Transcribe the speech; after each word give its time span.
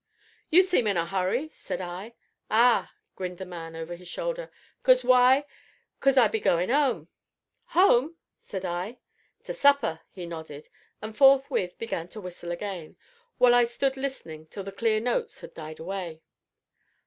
"You 0.49 0.63
seem 0.63 0.87
in 0.87 0.97
a 0.97 1.05
hurry," 1.05 1.49
said 1.49 1.79
I. 1.79 2.15
"Ah!" 2.49 2.91
grinned 3.15 3.37
the 3.37 3.45
man, 3.45 3.75
over 3.75 3.95
his 3.95 4.07
shoulder, 4.07 4.49
"'cause 4.81 5.03
why? 5.03 5.45
'cause 5.99 6.17
I 6.17 6.27
be 6.27 6.39
goin' 6.39 6.71
'ome." 6.71 7.07
"Home!" 7.77 8.15
said 8.35 8.65
I. 8.65 8.97
"To 9.43 9.53
supper," 9.53 9.99
he 10.09 10.25
nodded, 10.25 10.69
and, 11.03 11.15
forthwith, 11.15 11.77
began 11.77 12.07
to 12.07 12.19
whistle 12.21 12.49
again, 12.51 12.97
while 13.37 13.53
I 13.53 13.65
stood 13.65 13.95
listening 13.95 14.47
till 14.47 14.63
the 14.63 14.71
clear 14.71 14.99
notes 14.99 15.41
had 15.41 15.53
died 15.53 15.77
away. 15.79 16.23